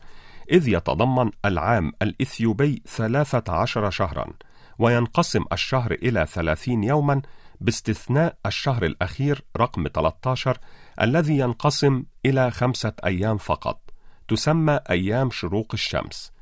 إذ 0.52 0.68
يتضمن 0.68 1.32
العام 1.46 1.92
الإثيوبي 2.02 2.82
13 2.86 3.90
شهرا 3.90 4.26
وينقسم 4.80 5.44
الشهر 5.52 5.92
إلى 5.92 6.26
30 6.26 6.84
يوما 6.84 7.22
باستثناء 7.62 8.38
الشهر 8.46 8.86
الأخير 8.86 9.44
رقم 9.58 9.88
13 9.94 10.58
الذي 11.02 11.38
ينقسم 11.38 12.04
إلى 12.26 12.52
خمسة 12.52 12.94
أيام 13.06 13.38
فقط 13.38 13.82
تسمى 14.28 14.80
أيام 14.90 15.30
شروق 15.32 15.68
الشمس. 15.74 16.35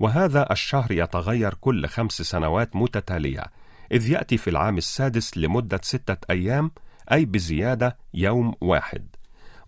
وهذا 0.00 0.52
الشهر 0.52 0.92
يتغير 0.92 1.54
كل 1.54 1.86
خمس 1.86 2.12
سنوات 2.22 2.76
متتالية 2.76 3.44
إذ 3.92 4.10
يأتي 4.10 4.36
في 4.36 4.50
العام 4.50 4.76
السادس 4.78 5.38
لمدة 5.38 5.80
ستة 5.82 6.16
أيام 6.30 6.70
أي 7.12 7.24
بزيادة 7.24 7.96
يوم 8.14 8.54
واحد 8.60 9.06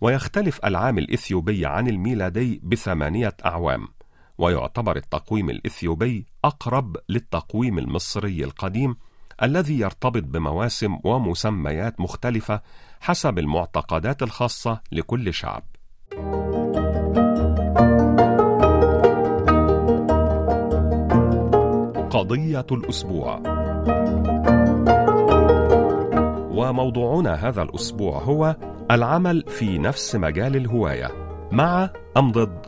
ويختلف 0.01 0.65
العام 0.65 0.97
الإثيوبي 0.97 1.65
عن 1.65 1.87
الميلادي 1.87 2.61
بثمانية 2.63 3.37
أعوام 3.45 3.87
ويعتبر 4.37 4.95
التقويم 4.95 5.49
الإثيوبي 5.49 6.25
أقرب 6.45 6.97
للتقويم 7.09 7.79
المصري 7.79 8.43
القديم 8.43 8.95
الذي 9.43 9.79
يرتبط 9.79 10.23
بمواسم 10.23 10.99
ومسميات 11.03 11.99
مختلفة 11.99 12.61
حسب 13.01 13.39
المعتقدات 13.39 14.23
الخاصة 14.23 14.81
لكل 14.91 15.33
شعب. 15.33 15.63
قضية 22.21 22.65
الأسبوع. 22.71 23.41
وموضوعنا 26.51 27.33
هذا 27.33 27.61
الأسبوع 27.61 28.19
هو 28.23 28.55
العمل 28.91 29.43
في 29.47 29.77
نفس 29.77 30.15
مجال 30.15 30.55
الهواية. 30.55 31.11
مع 31.51 31.89
أم 32.17 32.31
ضد؟ 32.31 32.65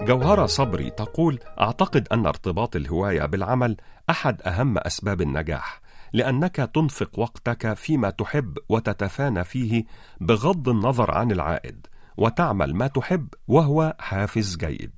جوهرة 0.00 0.46
صبري 0.46 0.90
تقول 0.90 1.38
أعتقد 1.60 2.08
أن 2.12 2.26
ارتباط 2.26 2.76
الهواية 2.76 3.26
بالعمل 3.26 3.76
أحد 4.10 4.42
أهم 4.42 4.78
أسباب 4.78 5.20
النجاح 5.20 5.80
لأنك 6.12 6.56
تنفق 6.56 7.18
وقتك 7.18 7.72
فيما 7.72 8.10
تحب 8.10 8.58
وتتفانى 8.68 9.44
فيه 9.44 9.84
بغض 10.20 10.68
النظر 10.68 11.10
عن 11.10 11.30
العائد. 11.30 11.86
وتعمل 12.18 12.74
ما 12.74 12.86
تحب 12.86 13.28
وهو 13.48 13.96
حافز 13.98 14.56
جيد. 14.56 14.92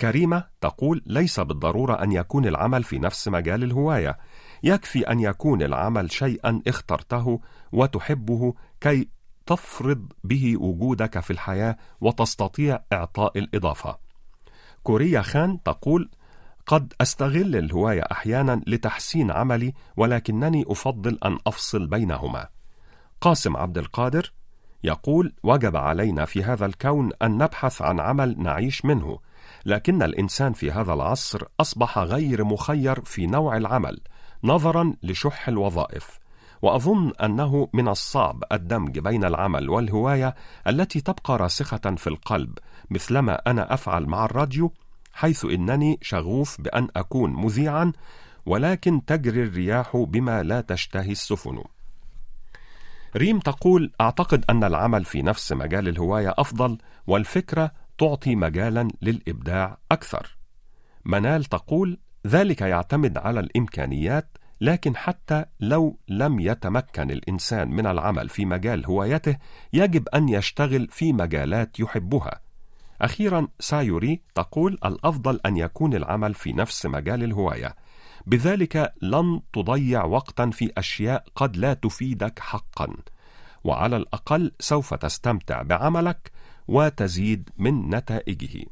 كريمة 0.00 0.44
تقول 0.60 1.02
ليس 1.06 1.40
بالضرورة 1.40 2.02
أن 2.02 2.12
يكون 2.12 2.46
العمل 2.46 2.82
في 2.82 2.98
نفس 2.98 3.28
مجال 3.28 3.64
الهواية. 3.64 4.18
يكفي 4.62 5.10
أن 5.10 5.20
يكون 5.20 5.62
العمل 5.62 6.12
شيئا 6.12 6.62
اخترته 6.66 7.40
وتحبه 7.72 8.54
كي 8.80 9.08
تفرض 9.46 10.12
به 10.24 10.56
وجودك 10.56 11.20
في 11.20 11.30
الحياة 11.30 11.76
وتستطيع 12.00 12.80
إعطاء 12.92 13.38
الإضافة. 13.38 13.98
كوريا 14.82 15.22
خان 15.22 15.62
تقول 15.62 16.10
قد 16.66 16.92
أستغل 17.00 17.56
الهواية 17.56 18.02
أحيانا 18.12 18.60
لتحسين 18.66 19.30
عملي 19.30 19.74
ولكنني 19.96 20.64
أفضل 20.68 21.18
أن 21.24 21.38
أفصل 21.46 21.86
بينهما. 21.86 22.48
قاسم 23.20 23.56
عبد 23.56 23.78
القادر 23.78 24.32
يقول 24.84 25.32
وجب 25.42 25.76
علينا 25.76 26.24
في 26.24 26.44
هذا 26.44 26.66
الكون 26.66 27.10
أن 27.22 27.38
نبحث 27.38 27.82
عن 27.82 28.00
عمل 28.00 28.36
نعيش 28.38 28.84
منه 28.84 29.18
لكن 29.66 30.02
الإنسان 30.02 30.52
في 30.52 30.70
هذا 30.70 30.92
العصر 30.92 31.42
أصبح 31.60 31.98
غير 31.98 32.44
مخير 32.44 33.00
في 33.04 33.26
نوع 33.26 33.56
العمل 33.56 34.00
نظرا 34.44 34.94
لشح 35.02 35.48
الوظائف. 35.48 36.18
وأظن 36.62 37.12
أنه 37.22 37.68
من 37.72 37.88
الصعب 37.88 38.44
الدمج 38.52 38.98
بين 38.98 39.24
العمل 39.24 39.70
والهواية 39.70 40.34
التي 40.66 41.00
تبقى 41.00 41.38
راسخة 41.38 41.94
في 41.96 42.06
القلب 42.06 42.58
مثلما 42.90 43.34
أنا 43.46 43.74
أفعل 43.74 44.06
مع 44.06 44.24
الراديو 44.24 44.72
حيث 45.12 45.44
إنني 45.44 45.98
شغوف 46.02 46.60
بأن 46.60 46.88
أكون 46.96 47.32
مذيعا 47.32 47.92
ولكن 48.46 49.04
تجري 49.04 49.42
الرياح 49.42 49.96
بما 49.96 50.42
لا 50.42 50.60
تشتهي 50.60 51.12
السفن. 51.12 51.62
ريم 53.16 53.38
تقول 53.38 53.92
أعتقد 54.00 54.44
أن 54.50 54.64
العمل 54.64 55.04
في 55.04 55.22
نفس 55.22 55.52
مجال 55.52 55.88
الهواية 55.88 56.34
أفضل 56.38 56.78
والفكرة 57.06 57.72
تعطي 57.98 58.36
مجالا 58.36 58.88
للإبداع 59.02 59.78
أكثر. 59.92 60.38
منال 61.04 61.44
تقول 61.44 61.98
ذلك 62.26 62.60
يعتمد 62.60 63.18
على 63.18 63.40
الإمكانيات 63.40 64.38
لكن 64.60 64.96
حتى 64.96 65.44
لو 65.60 65.98
لم 66.08 66.40
يتمكن 66.40 67.10
الإنسان 67.10 67.70
من 67.70 67.86
العمل 67.86 68.28
في 68.28 68.44
مجال 68.44 68.86
هوايته 68.86 69.36
يجب 69.72 70.08
أن 70.08 70.28
يشتغل 70.28 70.88
في 70.90 71.12
مجالات 71.12 71.80
يحبها. 71.80 72.40
أخيرا 73.00 73.48
سايوري 73.60 74.20
تقول 74.34 74.78
الأفضل 74.84 75.40
أن 75.46 75.56
يكون 75.56 75.94
العمل 75.94 76.34
في 76.34 76.52
نفس 76.52 76.86
مجال 76.86 77.24
الهواية 77.24 77.74
بذلك 78.26 78.92
لن 79.02 79.40
تضيع 79.52 80.04
وقتا 80.04 80.50
في 80.50 80.72
أشياء 80.78 81.24
قد 81.34 81.56
لا 81.56 81.74
تفيدك 81.74 82.38
حقا. 82.38 82.96
وعلى 83.64 83.96
الأقل 83.96 84.52
سوف 84.60 84.94
تستمتع 84.94 85.62
بعملك 85.62 86.32
وتزيد 86.68 87.50
من 87.58 87.90
نتائجه. 87.94 88.64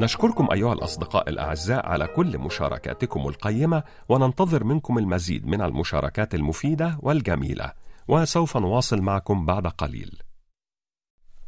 نشكركم 0.00 0.48
أيها 0.52 0.72
الأصدقاء 0.72 1.28
الأعزاء 1.28 1.86
على 1.86 2.06
كل 2.06 2.38
مشاركاتكم 2.38 3.28
القيمة 3.28 3.82
وننتظر 4.08 4.64
منكم 4.64 4.98
المزيد 4.98 5.46
من 5.46 5.62
المشاركات 5.62 6.34
المفيدة 6.34 6.98
والجميلة 7.02 7.72
وسوف 8.08 8.56
نواصل 8.56 9.00
معكم 9.00 9.46
بعد 9.46 9.66
قليل. 9.66 10.18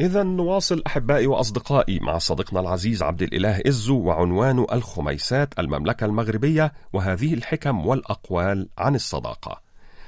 إذا 0.00 0.22
نواصل 0.22 0.82
أحبائي 0.86 1.26
وأصدقائي 1.26 2.00
مع 2.00 2.18
صديقنا 2.18 2.60
العزيز 2.60 3.02
عبد 3.02 3.22
الإله 3.22 3.62
إزو 3.68 4.00
وعنوان 4.00 4.66
الخميسات 4.72 5.58
المملكة 5.58 6.04
المغربية 6.04 6.72
وهذه 6.92 7.34
الحكم 7.34 7.86
والأقوال 7.86 8.68
عن 8.78 8.94
الصداقة. 8.94 9.60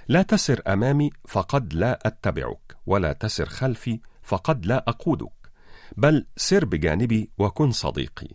لا 0.09 0.23
تسر 0.23 0.63
أمامي 0.67 1.11
فقد 1.29 1.75
لا 1.75 1.99
أتبعك، 2.07 2.77
ولا 2.87 3.13
تسر 3.13 3.47
خلفي 3.47 4.01
فقد 4.23 4.67
لا 4.67 4.85
أقودك، 4.89 5.51
بل 5.97 6.27
سر 6.37 6.65
بجانبي 6.65 7.31
وكن 7.39 7.73
صديقي. 7.73 8.29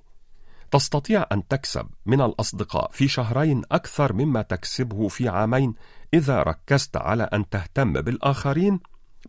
تستطيع 0.72 1.26
أن 1.32 1.48
تكسب 1.48 1.88
من 2.06 2.22
الأصدقاء 2.22 2.90
في 2.92 3.08
شهرين 3.08 3.62
أكثر 3.72 4.14
مما 4.14 4.42
تكسبه 4.42 5.08
في 5.08 5.30
عامين 5.30 5.74
إذا 6.14 6.44
ركزت 6.44 6.98
على 6.98 7.24
أن 7.24 7.50
تهتم 7.50 7.94
بالآخرين 7.94 8.80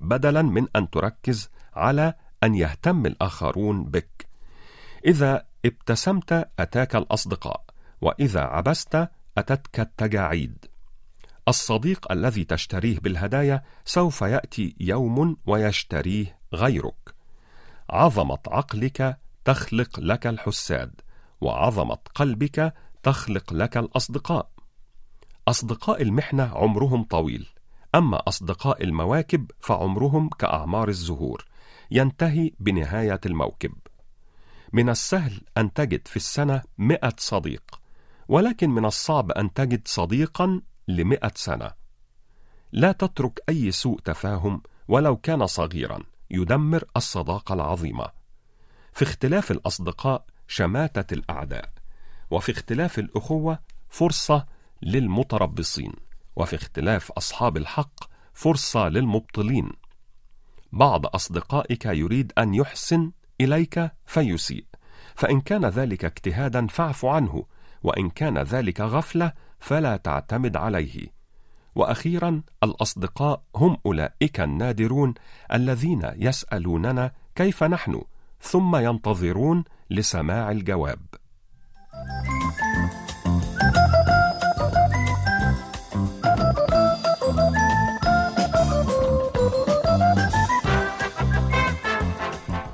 بدلا 0.00 0.42
من 0.42 0.66
أن 0.76 0.90
تركز 0.90 1.50
على 1.76 2.14
أن 2.42 2.54
يهتم 2.54 3.06
الآخرون 3.06 3.84
بك. 3.84 4.26
إذا 5.06 5.46
ابتسمت 5.64 6.48
أتاك 6.58 6.96
الأصدقاء 6.96 7.64
وإذا 8.00 8.40
عبست 8.40 9.08
أتتك 9.38 9.80
التجاعيد. 9.80 10.66
الصديق 11.48 12.12
الذي 12.12 12.44
تشتريه 12.44 12.98
بالهدايا 12.98 13.62
سوف 13.84 14.22
يأتي 14.22 14.76
يوم 14.80 15.36
ويشتريه 15.46 16.38
غيرك. 16.54 17.14
عظمة 17.90 18.38
عقلك 18.48 19.18
تخلق 19.44 20.00
لك 20.00 20.26
الحساد 20.26 21.00
وعظمة 21.40 21.98
قلبك 22.14 22.74
تخلق 23.02 23.52
لك 23.52 23.76
الأصدقاء. 23.76 24.50
أصدقاء 25.48 26.02
المحنة 26.02 26.42
عمرهم 26.42 27.04
طويل 27.04 27.48
أما 27.94 28.16
أصدقاء 28.28 28.84
المواكب 28.84 29.50
فعمرهم 29.60 30.28
كأعمار 30.28 30.88
الزهور. 30.88 31.44
ينتهي 31.90 32.53
بنهاية 32.61 33.20
الموكب. 33.27 33.72
من 34.72 34.88
السهل 34.88 35.40
أن 35.59 35.72
تجد 35.72 36.09
في 36.09 36.16
السنة 36.16 36.62
مئة 36.79 37.14
صديق، 37.18 37.81
ولكن 38.29 38.70
من 38.70 38.85
الصعب 38.85 39.31
أن 39.31 39.53
تجد 39.53 39.88
صديقا 39.88 40.61
لمئة 40.88 41.33
سنة. 41.35 41.70
لا 42.72 42.92
تترك 42.92 43.40
أي 43.49 43.70
سوء 43.70 44.01
تفاهم 44.01 44.62
ولو 44.88 45.16
كان 45.16 45.46
صغيرا 45.46 46.03
يدمر 46.31 46.85
الصداقة 46.96 47.53
العظيمة. 47.55 48.11
في 48.92 49.03
اختلاف 49.03 49.51
الأصدقاء 49.51 50.25
شماتة 50.49 51.14
الأعداء، 51.14 51.72
وفي 52.31 52.53
اختلاف 52.53 52.99
الأخوة 52.99 53.59
فرصة 53.88 54.46
للمتربصين، 54.83 55.92
وفي 56.37 56.57
اختلاف 56.57 57.12
أصحاب 57.12 57.57
الحق 57.57 58.05
فرصة 58.35 58.88
للمبطلين. 58.88 59.72
بعض 60.76 61.06
أصدقائك 61.06 61.86
يريد 61.86 62.32
أن 62.38 62.54
يحسن 62.54 63.12
إليك 63.40 63.90
فيسيء 64.06 64.64
فإن 65.14 65.40
كان 65.40 65.64
ذلك 65.64 66.04
اجتهادا 66.04 66.66
فاعف 66.66 67.04
عنه 67.04 67.44
وإن 67.82 68.10
كان 68.10 68.38
ذلك 68.38 68.80
غفلة 68.80 69.32
فلا 69.58 69.96
تعتمد 69.96 70.56
عليه. 70.56 71.06
وأخيرا 71.74 72.42
الأصدقاء 72.62 73.42
هم 73.56 73.76
أولئك 73.86 74.40
النادرون 74.40 75.14
الذين 75.52 76.10
يسألوننا 76.16 77.12
كيف 77.34 77.62
نحن 77.62 78.02
ثم 78.40 78.76
ينتظرون 78.76 79.64
لسماع 79.90 80.50
الجواب. 80.50 81.00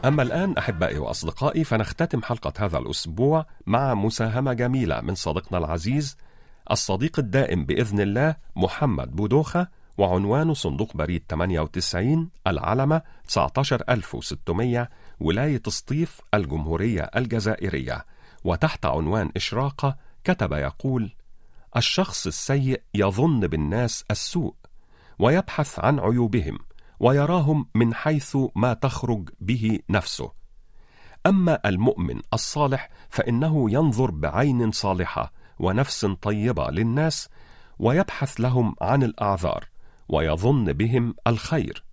أما 0.05 0.23
الآن 0.23 0.57
أحبائي 0.59 0.99
وأصدقائي 0.99 1.65
فنختتم 1.65 2.23
حلقة 2.23 2.53
هذا 2.59 2.79
الأسبوع 2.79 3.47
مع 3.67 3.95
مساهمة 3.95 4.53
جميلة 4.53 5.01
من 5.01 5.15
صديقنا 5.15 5.59
العزيز 5.59 6.17
الصديق 6.71 7.19
الدائم 7.19 7.65
بإذن 7.65 8.01
الله 8.01 8.37
محمد 8.57 9.17
بودوخة 9.17 9.69
وعنوان 9.99 10.55
صندوق 10.55 10.97
بريد 10.97 11.25
98 11.31 12.31
العلمة 12.47 13.03
19600 13.29 14.89
ولاية 15.21 15.63
سطيف 15.69 16.21
الجمهورية 16.35 17.11
الجزائرية. 17.17 18.05
وتحت 18.45 18.87
عنوان 18.87 19.31
إشراقة 19.37 19.97
كتب 20.25 20.53
يقول 20.53 21.15
الشخص 21.77 22.27
السيء 22.27 22.83
يظن 22.95 23.41
بالناس 23.41 24.05
السوء 24.11 24.55
ويبحث 25.19 25.79
عن 25.79 26.01
عيوبهم 26.01 26.59
ويراهم 27.03 27.67
من 27.75 27.95
حيث 27.95 28.37
ما 28.57 28.75
تخرج 28.75 29.31
به 29.41 29.79
نفسه. 29.91 30.33
أما 31.27 31.59
المؤمن 31.67 32.21
الصالح 32.35 32.89
فإنه 33.09 33.71
ينظر 33.71 34.11
بعين 34.11 34.71
صالحة 34.71 35.33
ونفس 35.59 36.07
طيبة 36.07 36.71
للناس 36.71 37.29
ويبحث 37.79 38.41
لهم 38.41 38.75
عن 38.81 39.03
الأعذار 39.03 39.69
ويظن 40.09 40.73
بهم 40.73 41.15
الخير. 41.27 41.85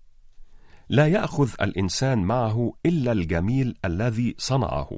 لا 0.90 1.08
يأخذ 1.08 1.50
الإنسان 1.62 2.24
معه 2.24 2.74
إلا 2.86 3.12
الجميل 3.12 3.78
الذي 3.86 4.36
صنعه. 4.38 4.90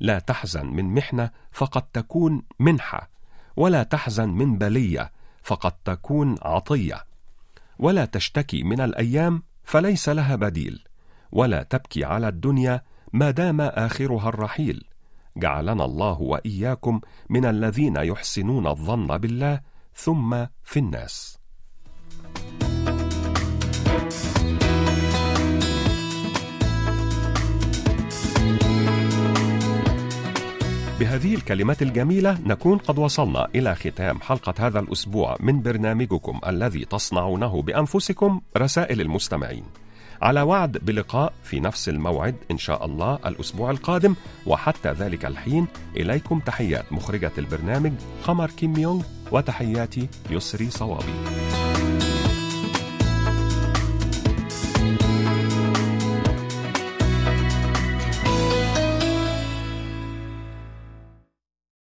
لا 0.00 0.18
تحزن 0.18 0.66
من 0.66 0.94
محنة 0.94 1.30
فقد 1.52 1.82
تكون 1.82 2.42
منحة 2.60 3.10
ولا 3.56 3.82
تحزن 3.82 4.28
من 4.28 4.58
بلية 4.58 5.12
فقد 5.42 5.72
تكون 5.72 6.36
عطية. 6.42 7.07
ولا 7.78 8.04
تشتكي 8.04 8.62
من 8.62 8.80
الأيام 8.80 9.42
فليس 9.64 10.08
لها 10.08 10.36
بديل. 10.36 10.84
ولا 11.32 11.62
تبكي 11.62 12.04
على 12.04 12.28
الدنيا 12.28 12.82
ما 13.12 13.30
دام 13.30 13.60
آخرها 13.60 14.28
الرحيل. 14.28 14.84
جعلنا 15.36 15.84
الله 15.84 16.20
وإياكم 16.20 17.00
من 17.30 17.44
الذين 17.44 17.96
يحسنون 17.96 18.66
الظن 18.66 19.18
بالله 19.18 19.60
ثم 19.94 20.46
في 20.64 20.78
الناس. 20.78 21.37
بهذه 31.00 31.34
الكلمات 31.34 31.82
الجميلة 31.82 32.38
نكون 32.46 32.78
قد 32.78 32.98
وصلنا 32.98 33.48
إلى 33.54 33.74
ختام 33.74 34.20
حلقة 34.20 34.54
هذا 34.58 34.80
الأسبوع 34.80 35.36
من 35.40 35.62
برنامجكم 35.62 36.40
الذي 36.46 36.84
تصنعونه 36.84 37.62
بأنفسكم 37.62 38.40
رسائل 38.56 39.00
المستمعين. 39.00 39.64
على 40.22 40.42
وعد 40.42 40.78
بلقاء 40.78 41.32
في 41.44 41.60
نفس 41.60 41.88
الموعد 41.88 42.34
إن 42.50 42.58
شاء 42.58 42.84
الله 42.84 43.18
الأسبوع 43.26 43.70
القادم 43.70 44.14
وحتى 44.46 44.92
ذلك 44.92 45.24
الحين 45.24 45.66
إليكم 45.96 46.40
تحيات 46.40 46.92
مخرجة 46.92 47.32
البرنامج 47.38 47.92
قمر 48.24 48.50
كيم 48.50 48.76
يونغ 48.76 49.02
وتحياتي 49.32 50.08
يسري 50.30 50.70
صوابي. 50.70 51.67